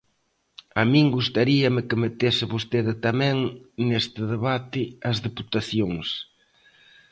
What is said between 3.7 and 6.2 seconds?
neste debate as deputacións.